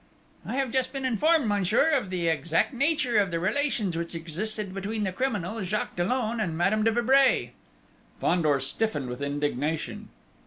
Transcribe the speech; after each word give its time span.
"I 0.47 0.55
have 0.55 0.71
just 0.71 0.91
been 0.93 1.05
informed, 1.05 1.45
monsieur, 1.45 1.89
of 1.91 2.09
the 2.09 2.27
exact 2.27 2.73
nature 2.73 3.19
of 3.19 3.29
the 3.29 3.39
relations 3.39 3.95
which 3.95 4.15
existed 4.15 4.73
between 4.73 5.03
the 5.03 5.11
criminal, 5.11 5.61
Jacques 5.61 5.95
Dollon, 5.95 6.39
and 6.39 6.57
Madame 6.57 6.83
de 6.83 6.89
Vibray." 6.91 7.51
Fandor 8.19 8.59
stiffened 8.59 9.09
with 9.09 9.21
indignation. 9.21 10.09